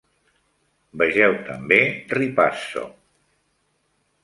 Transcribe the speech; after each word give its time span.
Vegeu 1.01 1.35
també 1.51 1.79
Ripasso. 2.19 2.87